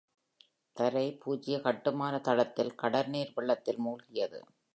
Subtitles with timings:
[0.75, 4.41] தரை பூஜ்ஜிய கட்டுமான தளத்தில் கடல் நீர் வெள்ளத்தில் மூழ்கியது.